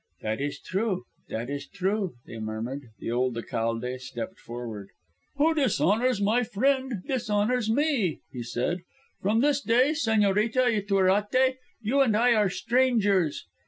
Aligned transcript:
"That 0.21 0.41
is 0.41 0.59
true. 0.59 1.03
That 1.29 1.47
is 1.51 1.67
true," 1.67 2.15
they 2.25 2.39
murmured. 2.39 2.87
The 2.97 3.11
old 3.11 3.37
alcalde 3.37 3.99
stepped 3.99 4.39
forward. 4.39 4.89
"Who 5.35 5.53
dishonours 5.53 6.19
my 6.19 6.41
friend 6.43 7.03
dishonours 7.05 7.69
me," 7.69 8.21
he 8.31 8.41
said. 8.41 8.79
"From 9.21 9.41
this 9.41 9.61
day, 9.61 9.91
Señorita 9.91 10.75
Ytuerate, 10.75 11.57
you 11.81 12.01
and 12.01 12.17
I 12.17 12.33
are 12.33 12.49
strangers." 12.49 13.45